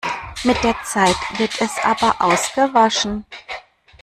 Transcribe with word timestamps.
Mit 0.45 0.63
der 0.63 0.73
Zeit 0.83 1.15
wird 1.37 1.61
es 1.61 1.69
aber 1.83 2.15
ausgewaschen. 2.17 3.23